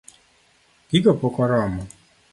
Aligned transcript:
Gigo 0.89 1.13
pok 1.19 1.35
oromo? 1.43 1.81